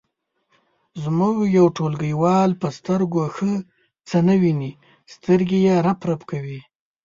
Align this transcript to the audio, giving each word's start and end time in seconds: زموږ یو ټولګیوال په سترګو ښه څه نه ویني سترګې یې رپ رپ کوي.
زموږ 1.03 1.35
یو 1.57 1.65
ټولګیوال 1.77 2.51
په 2.61 2.67
سترګو 2.77 3.23
ښه 3.35 3.53
څه 4.07 4.17
نه 4.27 4.35
ویني 4.41 4.71
سترګې 5.13 5.59
یې 5.67 5.75
رپ 5.85 5.99
رپ 6.09 6.21
کوي. 6.31 6.59